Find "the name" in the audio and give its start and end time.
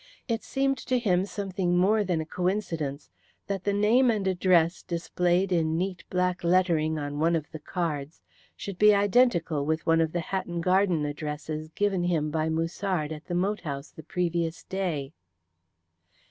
3.65-4.09